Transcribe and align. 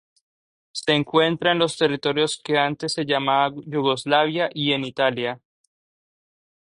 Se 0.71 0.93
encuentra 0.93 1.51
en 1.51 1.59
los 1.59 1.77
territorios 1.77 2.41
que 2.43 2.57
antes 2.57 2.91
se 2.93 3.05
llamaban 3.05 3.61
Yugoslavia 3.67 4.49
y 4.51 4.71
en 4.73 4.83
Italia. 4.85 5.39